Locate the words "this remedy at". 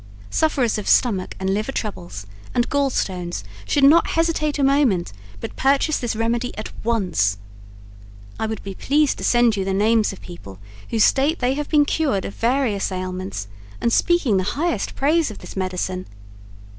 5.99-6.71